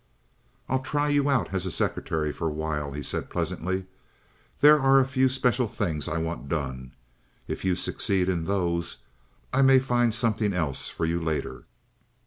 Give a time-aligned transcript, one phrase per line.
[0.67, 3.85] "I'll try you out as secretary for a while," he said, pleasantly.
[4.59, 6.93] "There are a few special things I want done.
[7.47, 8.97] If you succeed in those,
[9.53, 11.65] I may find something else for you later."